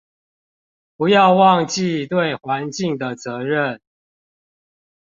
[0.97, 3.79] 不要忘記對環境的責任